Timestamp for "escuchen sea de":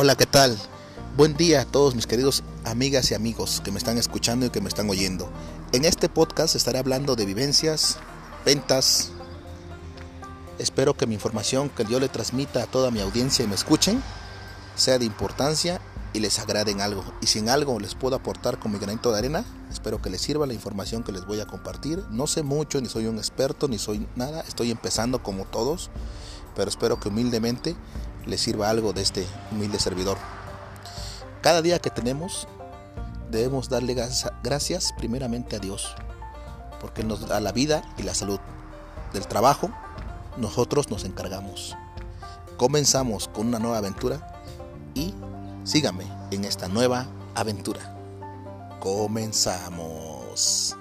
13.56-15.04